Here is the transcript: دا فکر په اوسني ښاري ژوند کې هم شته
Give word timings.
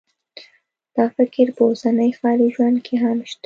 دا 0.95 1.05
فکر 1.15 1.45
په 1.55 1.61
اوسني 1.69 2.09
ښاري 2.19 2.47
ژوند 2.55 2.77
کې 2.85 2.95
هم 3.03 3.17
شته 3.29 3.39